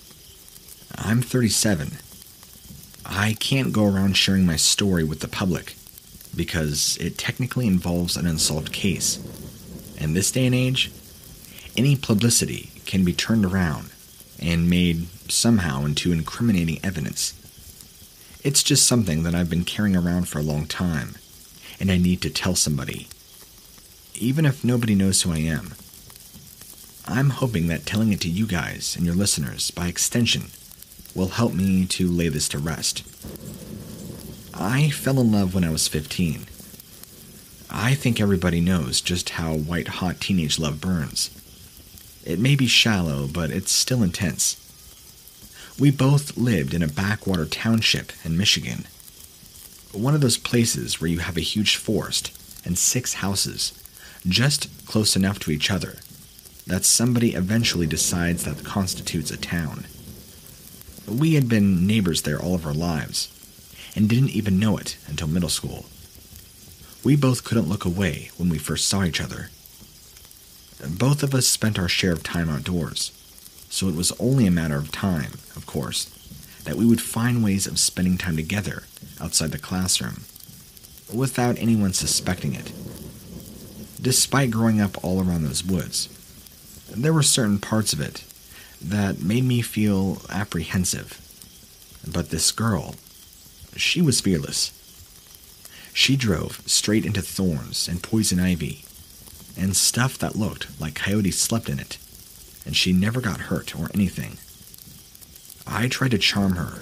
[0.96, 1.98] I'm 37.
[3.08, 5.74] I can't go around sharing my story with the public
[6.36, 9.18] because it technically involves an unsolved case,
[9.96, 10.92] In this day and age,
[11.76, 13.90] any publicity can be turned around
[14.40, 17.34] and made somehow into incriminating evidence.
[18.44, 21.16] It's just something that I've been carrying around for a long time,
[21.80, 23.08] and I need to tell somebody.
[24.14, 25.74] Even if nobody knows who I am.
[27.06, 30.50] I'm hoping that telling it to you guys and your listeners, by extension,
[31.14, 33.02] will help me to lay this to rest.
[34.54, 36.46] I fell in love when I was 15.
[37.70, 41.30] I think everybody knows just how white hot teenage love burns.
[42.24, 44.56] It may be shallow, but it's still intense.
[45.78, 48.84] We both lived in a backwater township in Michigan.
[49.92, 52.32] One of those places where you have a huge forest
[52.64, 53.72] and six houses,
[54.26, 55.96] just close enough to each other
[56.66, 59.86] that somebody eventually decides that constitutes a town.
[61.08, 63.28] We had been neighbors there all of our lives,
[63.96, 65.86] and didn't even know it until middle school.
[67.02, 69.50] We both couldn't look away when we first saw each other.
[70.86, 73.12] Both of us spent our share of time outdoors,
[73.70, 76.06] so it was only a matter of time, of course,
[76.64, 78.82] that we would find ways of spending time together
[79.20, 80.24] outside the classroom,
[81.12, 82.70] without anyone suspecting it.
[84.00, 86.08] Despite growing up all around those woods,
[86.94, 88.24] there were certain parts of it
[88.80, 91.20] that made me feel apprehensive.
[92.06, 92.94] But this girl,
[93.76, 94.72] she was fearless.
[95.92, 98.84] She drove straight into thorns and poison ivy
[99.56, 101.98] and stuff that looked like coyotes slept in it,
[102.64, 104.38] and she never got hurt or anything.
[105.66, 106.78] I tried to charm her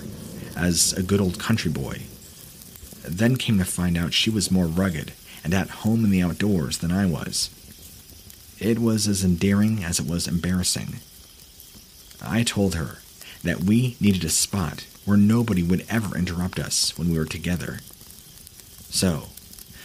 [0.55, 2.03] as a good old country boy,
[3.03, 6.79] then came to find out she was more rugged and at home in the outdoors
[6.79, 7.51] than I was.
[8.59, 10.97] It was as endearing as it was embarrassing.
[12.23, 12.99] I told her
[13.43, 17.79] that we needed a spot where nobody would ever interrupt us when we were together.
[18.91, 19.29] So,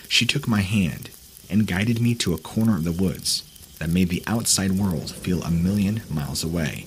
[0.08, 1.10] she took my hand
[1.50, 3.44] and guided me to a corner of the woods
[3.80, 6.86] that made the outside world feel a million miles away.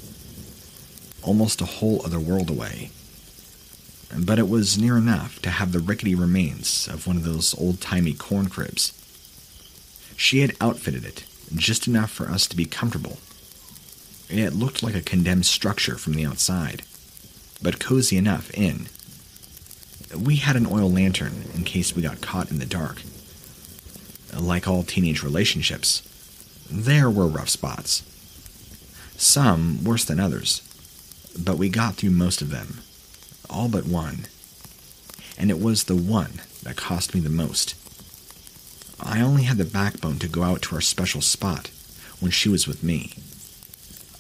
[1.23, 2.91] Almost a whole other world away.
[4.17, 7.81] But it was near enough to have the rickety remains of one of those old
[7.81, 8.93] timey corn cribs.
[10.17, 13.19] She had outfitted it just enough for us to be comfortable.
[14.29, 16.83] It looked like a condemned structure from the outside,
[17.63, 18.87] but cozy enough in.
[20.17, 23.03] We had an oil lantern in case we got caught in the dark
[24.41, 26.03] like all teenage relationships,
[26.71, 28.03] there were rough spots.
[29.17, 30.63] Some worse than others,
[31.39, 32.81] but we got through most of them,
[33.49, 34.27] all but one.
[35.39, 37.75] And it was the one that cost me the most.
[39.01, 41.71] I only had the backbone to go out to our special spot
[42.21, 43.13] when she was with me.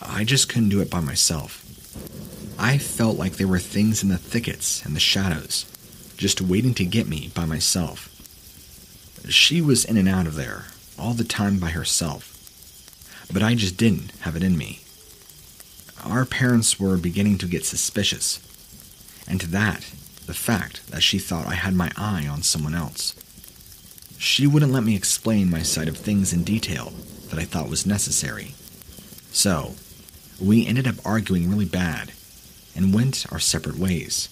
[0.05, 1.65] I just couldn't do it by myself.
[2.59, 5.67] I felt like there were things in the thickets and the shadows,
[6.17, 8.11] just waiting to get me by myself.
[9.29, 10.67] She was in and out of there
[10.99, 12.31] all the time by herself,
[13.33, 14.81] but I just didn't have it in me.
[16.05, 18.39] Our parents were beginning to get suspicious,
[19.27, 19.91] and to that,
[20.27, 23.15] the fact that she thought I had my eye on someone else.
[24.19, 26.93] She wouldn't let me explain my side of things in detail
[27.31, 28.55] that I thought was necessary.
[29.33, 29.75] So,
[30.41, 32.13] we ended up arguing really bad
[32.75, 34.29] and went our separate ways.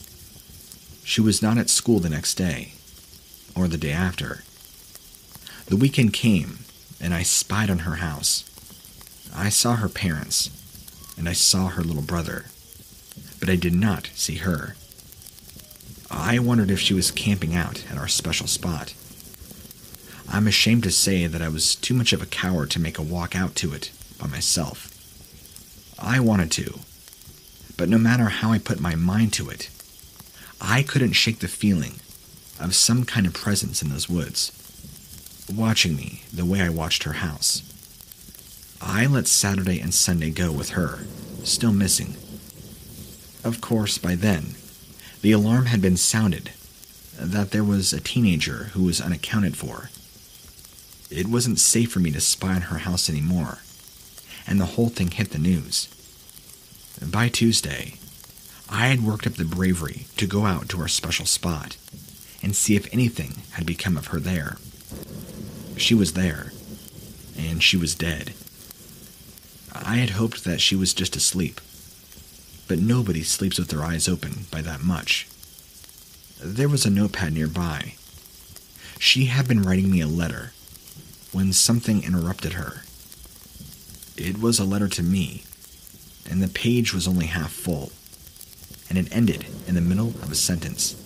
[1.04, 2.72] She was not at school the next day,
[3.54, 4.42] or the day after.
[5.66, 6.60] The weekend came,
[7.00, 8.44] and I spied on her house.
[9.34, 10.50] I saw her parents,
[11.16, 12.46] and I saw her little brother,
[13.40, 14.76] but I did not see her.
[16.10, 18.94] I wondered if she was camping out at our special spot.
[20.28, 23.02] I'm ashamed to say that I was too much of a coward to make a
[23.02, 24.91] walk out to it by myself.
[26.02, 26.80] I wanted to,
[27.76, 29.70] but no matter how I put my mind to it,
[30.60, 31.94] I couldn't shake the feeling
[32.58, 34.50] of some kind of presence in those woods
[35.52, 37.62] watching me the way I watched her house.
[38.80, 41.00] I let Saturday and Sunday go with her,
[41.44, 42.16] still missing.
[43.44, 44.56] Of course, by then,
[45.20, 46.50] the alarm had been sounded
[47.16, 49.90] that there was a teenager who was unaccounted for.
[51.10, 53.58] It wasn't safe for me to spy on her house anymore,
[54.46, 55.88] and the whole thing hit the news.
[57.04, 57.94] By Tuesday,
[58.68, 61.76] I had worked up the bravery to go out to our special spot
[62.42, 64.56] and see if anything had become of her there.
[65.76, 66.52] She was there,
[67.38, 68.32] and she was dead.
[69.74, 71.60] I had hoped that she was just asleep,
[72.68, 75.26] but nobody sleeps with their eyes open by that much.
[76.42, 77.94] There was a notepad nearby.
[78.98, 80.52] She had been writing me a letter
[81.32, 82.81] when something interrupted her.
[84.16, 85.44] It was a letter to me,
[86.30, 87.92] and the page was only half full,
[88.88, 90.96] and it ended in the middle of a sentence.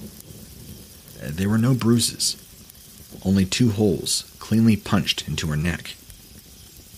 [1.23, 2.37] There were no bruises,
[3.25, 5.95] only two holes cleanly punched into her neck.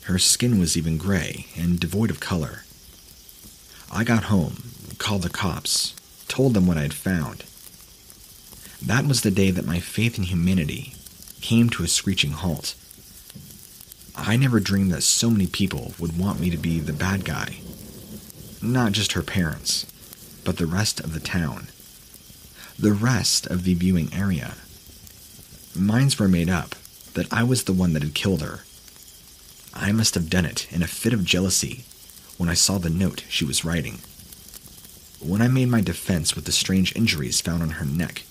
[0.04, 2.64] Her skin was even gray and devoid of color.
[3.92, 5.94] I got home, called the cops,
[6.28, 7.44] told them what I had found.
[8.80, 10.94] That was the day that my faith in humanity
[11.40, 12.74] came to a screeching halt.
[14.20, 17.60] I never dreamed that so many people would want me to be the bad guy.
[18.60, 19.86] Not just her parents,
[20.44, 21.68] but the rest of the town.
[22.78, 24.54] The rest of the viewing area.
[25.74, 26.74] Minds were made up
[27.14, 28.60] that I was the one that had killed her.
[29.72, 31.84] I must have done it in a fit of jealousy
[32.36, 34.00] when I saw the note she was writing.
[35.20, 38.24] When I made my defense with the strange injuries found on her neck,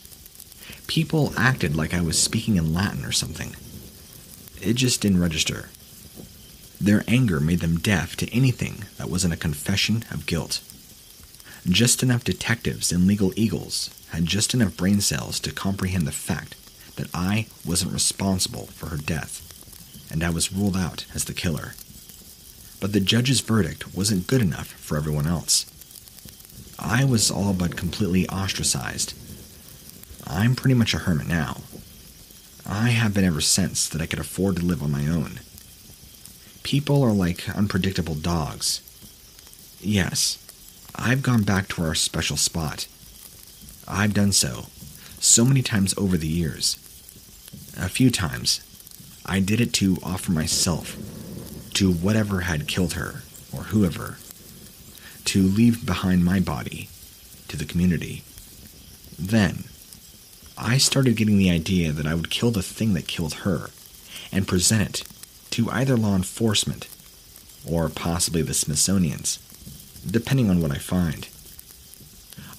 [0.87, 3.55] people acted like I was speaking in Latin or something.
[4.61, 5.69] It just didn't register.
[6.79, 10.61] Their anger made them deaf to anything that wasn't a confession of guilt.
[11.67, 16.55] Just enough detectives and legal eagles had just enough brain cells to comprehend the fact
[16.95, 19.41] that I wasn't responsible for her death,
[20.11, 21.73] and I was ruled out as the killer.
[22.79, 25.65] But the judge's verdict wasn't good enough for everyone else.
[26.79, 29.13] I was all but completely ostracized.
[30.27, 31.61] I'm pretty much a hermit now.
[32.67, 35.39] I have been ever since that I could afford to live on my own.
[36.67, 38.81] People are like unpredictable dogs.
[39.79, 40.37] Yes,
[40.93, 42.87] I've gone back to our special spot.
[43.87, 44.65] I've done so
[45.17, 46.75] so many times over the years.
[47.77, 48.59] A few times,
[49.25, 50.97] I did it to offer myself
[51.75, 53.21] to whatever had killed her
[53.55, 54.17] or whoever
[55.23, 56.89] to leave behind my body
[57.47, 58.25] to the community.
[59.17, 59.63] Then,
[60.57, 63.69] I started getting the idea that I would kill the thing that killed her
[64.33, 65.16] and present it
[65.57, 66.87] to either law enforcement
[67.67, 69.39] or possibly the Smithsonian's,
[70.05, 71.27] depending on what I find.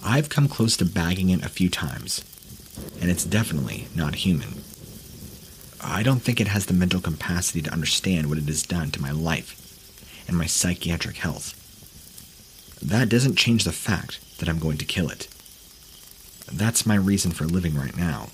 [0.04, 2.24] I've come close to bagging it a few times,
[3.00, 4.62] and it's definitely not human.
[5.80, 9.00] I don't think it has the mental capacity to understand what it has done to
[9.00, 9.54] my life
[10.26, 11.54] and my psychiatric health.
[12.82, 15.28] That doesn't change the fact that I'm going to kill it.
[16.52, 18.30] That's my reason for living right now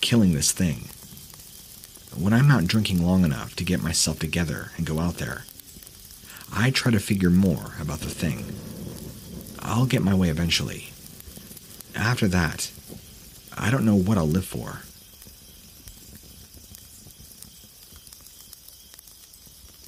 [0.00, 0.88] killing this thing.
[2.16, 5.44] When I'm not drinking long enough to get myself together and go out there,
[6.52, 8.44] I try to figure more about the thing.
[9.58, 10.90] I'll get my way eventually.
[11.96, 12.70] After that,
[13.56, 14.82] I don't know what I'll live for.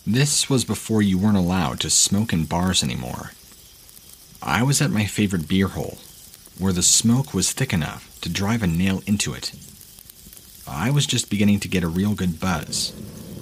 [0.04, 3.32] This was before you weren't allowed to smoke in bars anymore.
[4.42, 5.98] I was at my favorite beer hole,
[6.58, 9.52] where the smoke was thick enough to drive a nail into it.
[10.68, 12.92] I was just beginning to get a real good buzz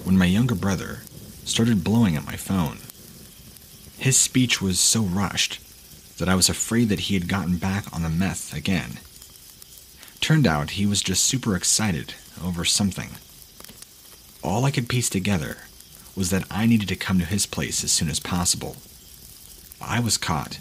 [0.03, 0.99] when my younger brother
[1.43, 2.77] started blowing at my phone.
[3.97, 5.59] His speech was so rushed
[6.17, 8.99] that I was afraid that he had gotten back on the meth again.
[10.21, 12.13] Turned out he was just super excited
[12.43, 13.09] over something.
[14.43, 15.57] All I could piece together
[16.15, 18.77] was that I needed to come to his place as soon as possible.
[19.81, 20.59] I was caught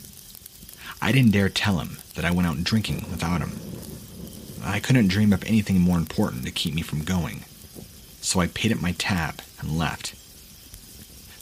[1.04, 3.52] I didn't dare tell him that I went out drinking without him.
[4.66, 7.44] I couldn't dream up anything more important to keep me from going,
[8.20, 10.14] so I paid up my tab and left.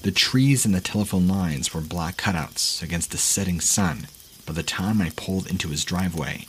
[0.03, 4.09] The trees and the telephone lines were black cutouts against the setting sun
[4.45, 6.47] by the time I pulled into his driveway.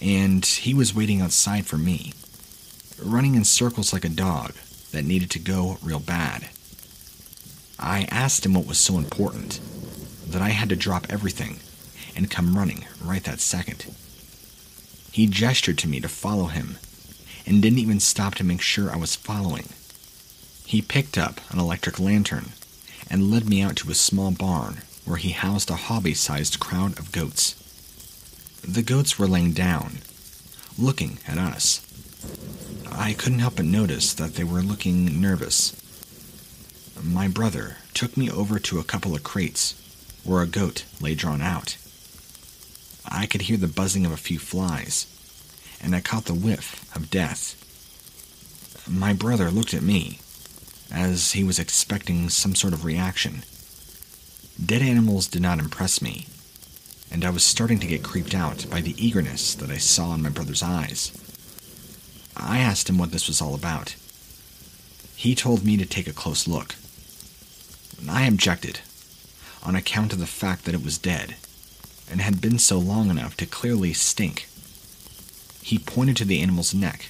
[0.00, 2.12] And he was waiting outside for me,
[3.02, 4.52] running in circles like a dog
[4.92, 6.48] that needed to go real bad.
[7.80, 9.60] I asked him what was so important
[10.28, 11.58] that I had to drop everything
[12.14, 13.86] and come running right that second.
[15.16, 16.76] He gestured to me to follow him
[17.46, 19.70] and didn't even stop to make sure I was following.
[20.66, 22.50] He picked up an electric lantern
[23.08, 26.98] and led me out to a small barn where he housed a hobby sized crowd
[26.98, 27.54] of goats.
[28.60, 30.00] The goats were laying down,
[30.78, 31.80] looking at us.
[32.92, 35.72] I couldn't help but notice that they were looking nervous.
[37.02, 39.80] My brother took me over to a couple of crates
[40.24, 41.78] where a goat lay drawn out.
[43.08, 45.06] I could hear the buzzing of a few flies,
[45.80, 47.54] and I caught the whiff of death.
[48.88, 50.20] My brother looked at me,
[50.90, 53.44] as he was expecting some sort of reaction.
[54.64, 56.26] Dead animals did not impress me,
[57.10, 60.22] and I was starting to get creeped out by the eagerness that I saw in
[60.22, 61.12] my brother's eyes.
[62.36, 63.94] I asked him what this was all about.
[65.14, 66.74] He told me to take a close look.
[68.08, 68.80] I objected,
[69.62, 71.36] on account of the fact that it was dead
[72.10, 74.48] and had been so long enough to clearly stink.
[75.62, 77.06] He pointed to the animal's neck,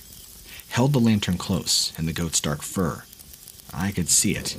[0.68, 3.04] held the lantern close and the goat's dark fur.
[3.72, 4.56] I could see it.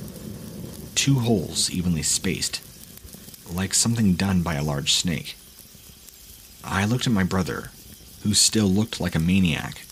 [0.94, 2.60] Two holes evenly spaced,
[3.52, 5.36] like something done by a large snake.
[6.64, 7.70] I looked at my brother,
[8.22, 9.82] who still looked like a maniac,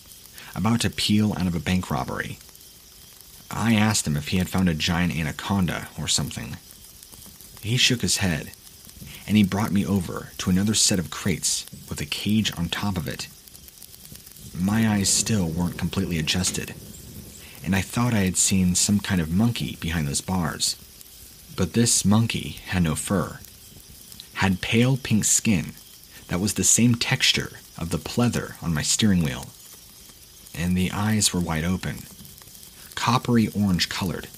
[0.55, 2.39] about to peel out of a bank robbery.
[3.51, 6.57] I asked him if he had found a giant anaconda or something.
[7.63, 8.53] He shook his head,
[9.27, 12.97] and he brought me over to another set of crates with a cage on top
[12.97, 13.29] of it.
[14.55, 16.75] My eyes still weren't completely adjusted,
[17.65, 20.77] and I thought I had seen some kind of monkey behind those bars.
[21.57, 23.41] But this monkey had no fur,
[24.35, 25.73] had pale pink skin
[26.29, 29.47] that was the same texture of the pleather on my steering wheel,
[30.55, 31.99] and the eyes were wide open,
[32.95, 34.29] coppery orange colored,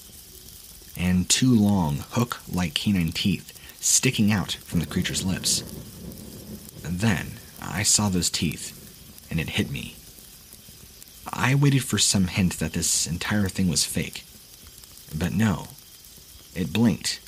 [0.97, 5.61] and two long, hook like canine teeth sticking out from the creature's lips.
[6.83, 8.75] And then I saw those teeth,
[9.29, 9.95] and it hit me.
[11.31, 14.23] I waited for some hint that this entire thing was fake.
[15.17, 15.67] But no.
[16.55, 17.19] It blinked.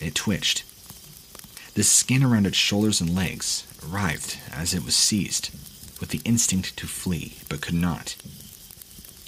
[0.00, 0.64] It twitched.
[1.74, 5.50] The skin around its shoulders and legs writhed as it was seized,
[6.00, 8.16] with the instinct to flee, but could not.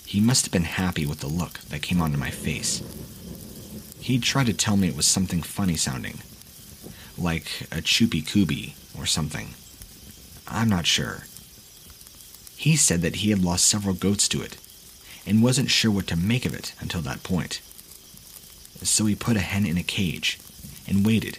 [0.07, 2.83] He must have been happy with the look that came onto my face.
[4.01, 6.21] He'd tried to tell me it was something funny sounding,
[7.17, 9.55] like a choopy cooby or something.
[10.47, 11.25] I'm not sure.
[12.57, 14.57] He said that he had lost several goats to it
[15.27, 17.61] and wasn't sure what to make of it until that point.
[18.83, 20.39] So he put a hen in a cage
[20.87, 21.39] and waited,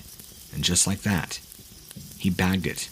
[0.54, 1.40] and just like that,
[2.18, 2.90] he bagged it.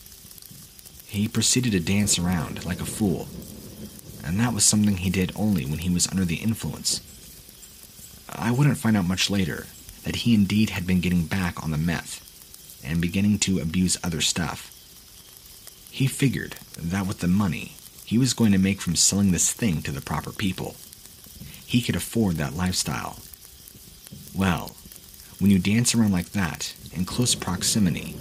[1.07, 3.27] He proceeded to dance around like a fool,
[4.23, 7.01] and that was something he did only when he was under the influence.
[8.29, 9.67] I wouldn't find out much later
[10.03, 12.19] that he indeed had been getting back on the meth
[12.85, 14.69] and beginning to abuse other stuff.
[15.91, 17.73] He figured that with the money
[18.05, 20.75] he was going to make from selling this thing to the proper people,
[21.65, 23.19] he could afford that lifestyle.
[24.35, 24.75] Well,
[25.39, 28.15] when you dance around like that in close proximity,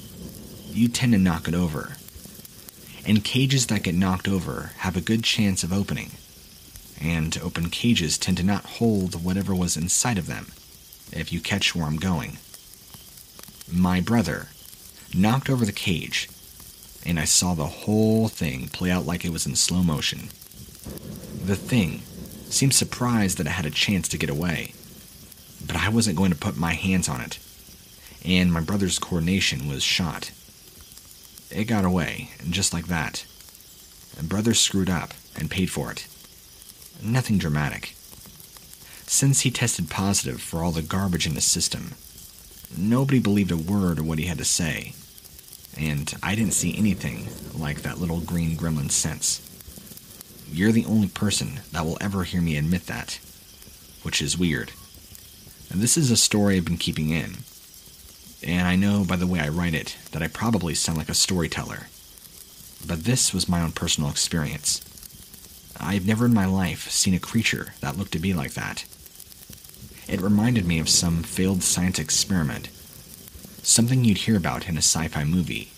[0.70, 1.96] you tend to knock it over.
[3.06, 6.12] And cages that get knocked over have a good chance of opening.
[7.00, 10.52] And open cages tend to not hold whatever was inside of them,
[11.12, 12.38] if you catch where I'm going.
[13.74, 14.48] My brother
[15.14, 16.28] knocked over the cage,
[17.06, 20.28] and I saw the whole thing play out like it was in slow motion.
[21.42, 22.02] The thing
[22.50, 24.74] seemed surprised that it had a chance to get away,
[25.66, 27.38] but I wasn't going to put my hands on it,
[28.22, 30.32] and my brother's coordination was shot.
[31.50, 33.24] It got away, and just like that.
[34.22, 36.06] Brother screwed up and paid for it.
[37.02, 37.94] Nothing dramatic.
[39.06, 41.94] Since he tested positive for all the garbage in his system,
[42.76, 44.94] nobody believed a word of what he had to say,
[45.76, 49.40] and I didn't see anything like that little green gremlin sense.
[50.50, 53.18] You're the only person that will ever hear me admit that,
[54.02, 54.72] which is weird.
[55.70, 57.36] And this is a story I've been keeping in,
[58.42, 61.14] and I know by the way I write it that I probably sound like a
[61.14, 61.88] storyteller.
[62.86, 64.82] But this was my own personal experience.
[65.80, 68.84] I've never in my life seen a creature that looked to be like that.
[70.08, 72.68] It reminded me of some failed science experiment,
[73.62, 75.70] something you'd hear about in a sci fi movie,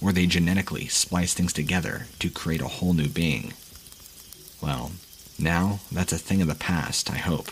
[0.00, 3.52] where they genetically splice things together to create a whole new being.
[4.62, 4.92] Well,
[5.38, 7.50] now that's a thing of the past, I hope.